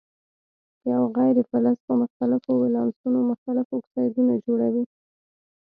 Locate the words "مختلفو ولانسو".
2.01-3.07